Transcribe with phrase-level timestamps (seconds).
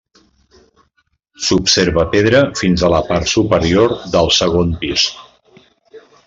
[1.47, 5.05] S'observa pedra fins a la part superior del segon pis.